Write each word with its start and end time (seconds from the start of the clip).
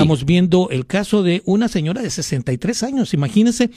estábamos 0.00 0.24
viendo 0.24 0.68
el 0.70 0.86
caso 0.86 1.22
de 1.22 1.42
una 1.44 1.68
señora 1.68 2.02
de 2.02 2.10
63 2.10 2.82
años, 2.82 3.14
imagínense, 3.14 3.70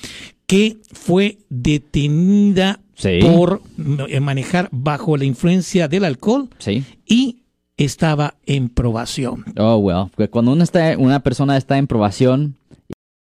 que 0.48 0.78
fue 0.92 1.38
detenida 1.50 2.80
Sí. 2.96 3.20
por 3.22 3.62
eh, 4.08 4.20
manejar 4.20 4.70
bajo 4.72 5.18
la 5.18 5.26
influencia 5.26 5.88
del 5.88 6.06
alcohol 6.06 6.50
Sí. 6.60 6.84
y 7.08 7.40
estaba 7.76 8.36
en 8.46 8.70
probación. 8.70 9.44
Oh, 9.58 9.78
well. 9.78 10.12
que 10.16 10.30
Cuando 10.30 10.52
uno 10.52 10.64
está, 10.64 10.96
una 10.98 11.22
persona 11.22 11.58
está 11.58 11.78
en 11.80 11.88
probación 11.88 12.56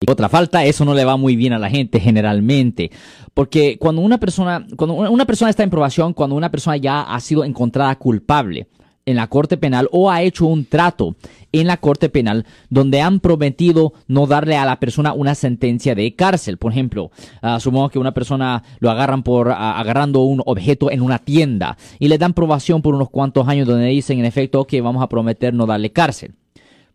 y 0.01 0.09
otra 0.11 0.29
falta, 0.29 0.65
eso 0.65 0.85
no 0.85 0.95
le 0.95 1.05
va 1.05 1.17
muy 1.17 1.35
bien 1.35 1.53
a 1.53 1.59
la 1.59 1.69
gente 1.69 1.99
generalmente. 1.99 2.93
Porque 3.35 3.79
cuando 3.81 4.01
una 4.01 4.19
persona, 4.19 4.65
cuando 4.77 4.95
una 4.95 5.27
persona 5.27 5.51
está 5.51 5.65
en 5.65 5.71
probación, 5.71 6.15
cuando 6.15 6.37
una 6.37 6.53
persona 6.53 6.77
ya 6.77 7.03
ha 7.03 7.19
sido 7.21 7.45
encontrada 7.45 7.97
culpable 7.97 8.69
en 9.09 9.17
la 9.17 9.27
corte 9.29 9.57
penal 9.57 9.89
o 9.91 10.11
ha 10.11 10.23
hecho 10.23 10.45
un 10.47 10.67
trato 10.67 11.17
en 11.53 11.67
la 11.67 11.79
corte 11.79 12.11
penal 12.11 12.45
donde 12.69 13.01
han 13.01 13.21
prometido 13.21 13.95
no 14.07 14.27
darle 14.27 14.57
a 14.57 14.67
la 14.67 14.79
persona 14.79 15.15
una 15.15 15.35
sentencia 15.35 15.95
de 15.95 16.15
cárcel. 16.15 16.59
Por 16.59 16.73
ejemplo, 16.73 17.11
supongo 17.59 17.89
que 17.89 17.99
una 17.99 18.13
persona 18.13 18.63
lo 18.81 18.91
agarran 18.91 19.23
por 19.23 19.51
ah, 19.51 19.79
agarrando 19.79 20.21
un 20.21 20.43
objeto 20.45 20.91
en 20.91 21.01
una 21.01 21.19
tienda 21.19 21.79
y 21.99 22.09
le 22.09 22.19
dan 22.19 22.35
probación 22.35 22.83
por 22.83 22.95
unos 22.95 23.09
cuantos 23.09 23.49
años 23.49 23.67
donde 23.67 23.87
dicen 23.87 24.19
en 24.19 24.27
efecto 24.27 24.67
que 24.67 24.83
vamos 24.83 25.03
a 25.03 25.09
prometer 25.09 25.55
no 25.55 25.65
darle 25.65 25.91
cárcel. 25.91 26.35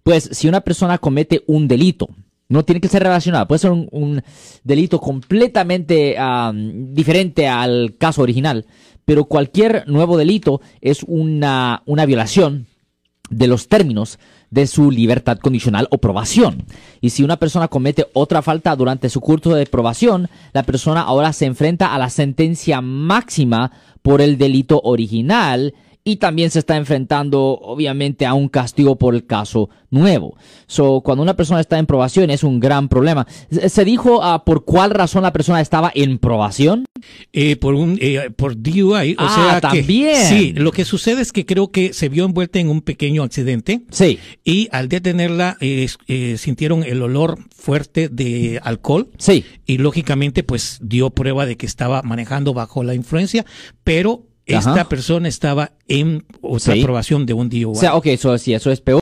Pues 0.04 0.30
si 0.34 0.48
una 0.48 0.62
persona 0.62 1.00
comete 1.00 1.44
un 1.48 1.68
delito, 1.68 2.10
no 2.50 2.64
tiene 2.64 2.82
que 2.82 2.90
ser 2.90 3.02
relacionado, 3.02 3.48
puede 3.48 3.60
ser 3.60 3.72
un, 3.72 3.88
un 3.92 4.22
delito 4.64 5.00
completamente 5.00 6.16
ah, 6.20 6.52
diferente 6.54 7.48
al 7.48 7.96
caso 7.98 8.22
original, 8.22 8.68
pero 9.06 9.26
cualquier 9.26 9.88
nuevo 9.88 10.18
delito 10.18 10.62
es 10.82 11.04
una, 11.08 11.84
una 11.86 12.06
violación 12.06 12.68
de 13.30 13.48
los 13.48 13.68
términos 13.68 14.20
de 14.52 14.68
su 14.68 14.92
libertad 14.92 15.40
condicional 15.40 15.88
o 15.90 15.98
probación. 15.98 16.66
Y 17.02 17.10
si 17.10 17.24
una 17.24 17.38
persona 17.38 17.68
comete 17.68 18.06
otra 18.14 18.42
falta 18.42 18.76
durante 18.76 19.10
su 19.10 19.20
curso 19.20 19.56
de 19.56 19.66
probación, 19.66 20.30
la 20.54 20.64
persona 20.64 21.02
ahora 21.02 21.34
se 21.34 21.46
enfrenta 21.46 21.94
a 21.94 21.98
la 21.98 22.10
sentencia 22.10 22.82
máxima 22.82 23.72
por 24.04 24.22
el 24.22 24.38
delito 24.38 24.80
original 24.84 25.74
y 26.06 26.18
también 26.18 26.52
se 26.52 26.60
está 26.60 26.76
enfrentando 26.76 27.42
obviamente 27.62 28.26
a 28.26 28.34
un 28.34 28.50
castigo 28.50 28.98
por 28.98 29.16
el 29.16 29.26
caso 29.26 29.70
nuevo. 29.90 30.36
So, 30.68 31.02
cuando 31.02 31.22
una 31.24 31.36
persona 31.36 31.62
está 31.62 31.80
en 31.80 31.86
probación 31.86 32.30
es 32.30 32.44
un 32.44 32.60
gran 32.60 32.90
problema. 32.90 33.26
Se 33.50 33.86
dijo 33.86 34.22
ah, 34.24 34.44
por 34.44 34.66
cuál 34.66 34.92
razón 34.92 35.24
la 35.24 35.32
persona 35.32 35.62
estaba 35.62 35.92
en 35.96 36.18
probación. 36.18 36.86
Eh, 37.32 37.56
por 37.58 37.74
un 37.76 37.98
eh, 38.02 38.30
por 38.36 38.62
DUI, 38.62 39.14
o 39.14 39.16
Ah, 39.18 39.60
sea 39.62 39.72
que 39.72 39.80
también. 39.80 40.26
sí, 40.26 40.54
lo 40.54 40.72
que 40.72 40.84
sucede 40.86 41.22
es 41.22 41.32
que 41.32 41.46
creo 41.46 41.70
que 41.72 41.94
se 41.94 42.10
vio 42.10 42.26
envuelta 42.26 42.60
en 42.60 42.70
un 42.70 42.82
pequeño 42.82 43.24
accidente 43.24 43.82
Sí, 43.90 44.20
y 44.44 44.68
al 44.72 44.88
detenerla 44.90 45.58
eh, 45.62 45.88
sintieron 46.38 46.84
el 46.84 47.02
olor 47.02 47.38
fuerte 47.56 48.10
de 48.10 48.60
alcohol 48.64 49.10
sí. 49.18 49.46
y 49.66 49.78
lógicamente 49.78 50.44
pues 50.44 50.80
dio 50.82 51.10
prueba 51.12 51.46
de 51.46 51.56
que 51.58 51.66
estaba 51.66 52.02
manejando 52.04 52.54
bajo 52.54 52.84
la 52.84 52.94
influencia, 52.94 53.46
pero 53.84 54.24
esta 54.46 54.72
Ajá. 54.72 54.90
persona 54.90 55.28
estaba 55.28 55.72
en 55.88 56.26
otra 56.42 56.74
Sí. 56.74 56.82
aprobación 56.82 57.26
de 57.26 57.34
un 57.34 57.50
DUI. 57.50 57.66
O 57.66 57.76
sea, 57.76 57.96
ok, 57.96 58.08
eso 58.08 58.38
sí, 58.38 58.54
eso 58.54 58.72
es 58.72 58.82
peor. 58.82 59.02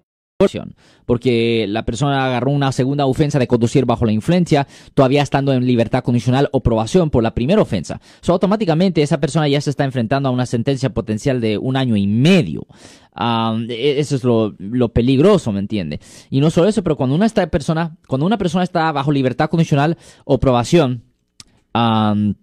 Porque 1.05 1.65
la 1.69 1.85
persona 1.85 2.25
agarró 2.25 2.49
una 2.49 2.71
segunda 2.71 3.05
ofensa 3.05 3.37
de 3.37 3.45
conducir 3.45 3.85
bajo 3.85 4.05
la 4.05 4.11
influencia, 4.11 4.67
todavía 4.95 5.21
estando 5.21 5.53
en 5.53 5.67
libertad 5.67 6.03
condicional 6.03 6.49
o 6.51 6.61
probación 6.63 7.11
por 7.11 7.21
la 7.21 7.35
primera 7.35 7.61
ofensa. 7.61 8.01
So, 8.21 8.33
automáticamente 8.33 9.03
esa 9.03 9.19
persona 9.19 9.47
ya 9.47 9.61
se 9.61 9.69
está 9.69 9.83
enfrentando 9.83 10.29
a 10.29 10.31
una 10.31 10.47
sentencia 10.47 10.89
potencial 10.95 11.41
de 11.41 11.59
un 11.59 11.75
año 11.77 11.95
y 11.95 12.07
medio. 12.07 12.65
E- 13.69 13.99
eso 13.99 14.15
es 14.15 14.23
lo, 14.23 14.55
lo 14.57 14.89
peligroso, 14.89 15.51
¿me 15.51 15.59
entiende? 15.59 15.99
Y 16.31 16.39
no 16.39 16.49
solo 16.49 16.69
eso, 16.69 16.81
pero 16.81 16.95
cuando 16.97 17.15
una 17.15 17.27
esta 17.27 17.45
persona, 17.47 17.97
cuando 18.07 18.25
una 18.25 18.39
persona 18.39 18.63
está 18.63 18.91
bajo 18.91 19.11
libertad 19.11 19.47
condicional 19.49 19.95
o 20.25 20.39
probación, 20.39 21.03
am, 21.73 22.33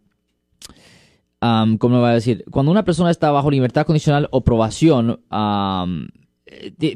am, 1.40 1.78
¿cómo 1.78 1.96
lo 1.96 2.00
voy 2.02 2.10
a 2.10 2.14
decir? 2.14 2.44
Cuando 2.50 2.72
una 2.72 2.84
persona 2.84 3.10
está 3.10 3.30
bajo 3.30 3.50
libertad 3.50 3.86
condicional 3.86 4.28
o 4.30 4.42
probación, 4.42 5.20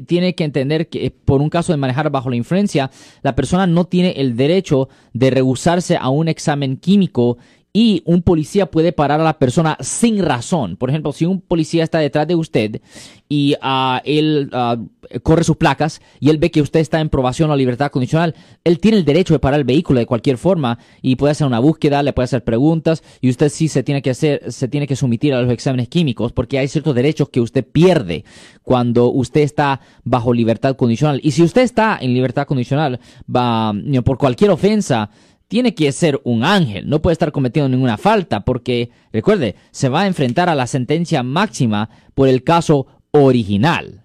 tiene 0.07 0.35
que 0.35 0.43
entender 0.43 0.89
que 0.89 1.05
eh, 1.05 1.11
por 1.11 1.41
un 1.41 1.49
caso 1.49 1.73
de 1.73 1.77
manejar 1.77 2.09
bajo 2.09 2.29
la 2.29 2.35
influencia, 2.35 2.91
la 3.21 3.35
persona 3.35 3.67
no 3.67 3.85
tiene 3.85 4.11
el 4.17 4.35
derecho 4.35 4.89
de 5.13 5.29
rehusarse 5.29 5.97
a 5.97 6.09
un 6.09 6.27
examen 6.27 6.77
químico 6.77 7.37
y 7.75 8.03
un 8.05 8.21
policía 8.21 8.69
puede 8.69 8.91
parar 8.91 9.19
a 9.19 9.23
la 9.23 9.39
persona 9.39 9.77
sin 9.81 10.21
razón. 10.21 10.77
Por 10.77 10.91
ejemplo, 10.91 11.11
si 11.11 11.25
un 11.25 11.41
policía 11.41 11.83
está 11.83 11.97
detrás 11.97 12.27
de 12.27 12.35
usted 12.35 12.81
y 13.27 13.55
ah, 13.63 13.99
él 14.05 14.51
ah, 14.53 14.77
corre 15.23 15.43
sus 15.43 15.57
placas 15.57 15.99
y 16.19 16.29
él 16.29 16.37
ve 16.37 16.51
que 16.51 16.61
usted 16.61 16.79
está 16.79 16.99
en 16.99 17.09
probación 17.09 17.49
o 17.49 17.55
libertad 17.55 17.89
condicional, 17.89 18.35
él 18.63 18.77
tiene 18.79 18.97
el 18.97 19.05
derecho 19.05 19.33
de 19.33 19.39
parar 19.39 19.59
el 19.59 19.65
vehículo 19.65 19.99
de 19.99 20.05
cualquier 20.05 20.37
forma 20.37 20.77
y 21.01 21.15
puede 21.15 21.31
hacer 21.31 21.47
una 21.47 21.57
búsqueda, 21.57 22.03
le 22.03 22.13
puede 22.13 22.25
hacer 22.25 22.43
preguntas 22.43 23.03
y 23.21 23.31
usted 23.31 23.49
sí 23.49 23.67
se 23.67 23.81
tiene 23.81 24.03
que 24.03 24.11
hacer, 24.11 24.51
se 24.51 24.67
tiene 24.67 24.85
que 24.85 24.95
someter 24.95 25.33
a 25.33 25.41
los 25.41 25.51
exámenes 25.51 25.87
químicos 25.89 26.31
porque 26.31 26.59
hay 26.59 26.67
ciertos 26.67 26.93
derechos 26.93 27.29
que 27.29 27.41
usted 27.41 27.65
pierde 27.65 28.23
cuando 28.61 29.09
usted 29.09 29.41
está 29.41 29.81
bajo 30.03 30.31
libertad 30.31 30.75
condicional. 30.75 31.19
Y 31.23 31.31
si 31.31 31.41
usted 31.41 31.63
está 31.63 31.97
en 31.99 32.13
libertad 32.13 32.45
condicional 32.45 32.99
va, 33.27 33.73
por 34.05 34.19
cualquier 34.19 34.51
ofensa, 34.51 35.09
tiene 35.53 35.75
que 35.75 35.91
ser 35.91 36.19
un 36.23 36.43
ángel, 36.43 36.89
no 36.89 36.99
puede 36.99 37.11
estar 37.11 37.31
cometiendo 37.31 37.69
ninguna 37.69 37.99
falta 37.99 38.43
porque, 38.43 38.89
recuerde, 39.11 39.53
se 39.69 39.87
va 39.87 40.01
a 40.01 40.07
enfrentar 40.07 40.49
a 40.49 40.55
la 40.55 40.65
sentencia 40.65 41.21
máxima 41.21 41.91
por 42.15 42.27
el 42.27 42.43
caso 42.43 42.87
original. 43.11 44.02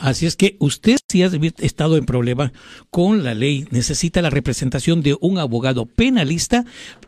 Así 0.00 0.26
es 0.26 0.34
que 0.34 0.56
usted 0.58 0.96
si 1.10 1.22
ha 1.22 1.30
estado 1.58 1.96
en 1.96 2.06
problema 2.06 2.52
con 2.90 3.22
la 3.22 3.34
ley, 3.34 3.66
necesita 3.70 4.22
la 4.22 4.30
representación 4.30 5.02
de 5.02 5.16
un 5.20 5.38
abogado 5.38 5.84
penalista, 5.84 6.64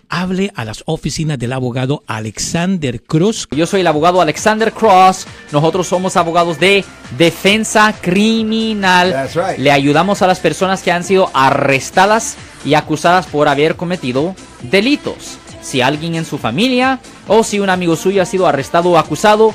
hable 0.08 0.52
a 0.56 0.64
las 0.64 0.82
oficinas 0.86 1.38
del 1.38 1.52
abogado 1.52 2.02
Alexander 2.06 3.02
Cruz. 3.02 3.48
Yo 3.52 3.66
soy 3.66 3.80
el 3.80 3.86
abogado 3.86 4.20
Alexander 4.20 4.72
Cross. 4.72 5.26
Nosotros 5.52 5.86
somos 5.86 6.16
abogados 6.16 6.60
de 6.60 6.84
defensa 7.16 7.94
criminal. 7.98 9.12
That's 9.12 9.34
right. 9.36 9.58
Le 9.58 9.70
ayudamos 9.70 10.20
a 10.20 10.26
las 10.26 10.40
personas 10.40 10.82
que 10.82 10.92
han 10.92 11.04
sido 11.04 11.30
arrestadas 11.32 12.36
y 12.64 12.74
acusadas 12.74 13.26
por 13.26 13.48
haber 13.48 13.76
cometido 13.76 14.34
delitos. 14.62 15.38
Si 15.62 15.80
alguien 15.80 16.16
en 16.16 16.24
su 16.24 16.38
familia 16.38 16.98
o 17.28 17.44
si 17.44 17.60
un 17.60 17.70
amigo 17.70 17.96
suyo 17.96 18.20
ha 18.20 18.26
sido 18.26 18.48
arrestado 18.48 18.90
o 18.90 18.98
acusado, 18.98 19.54